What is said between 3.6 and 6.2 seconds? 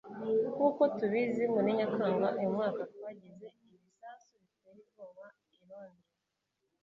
ibisasu biteye ubwoba i Londres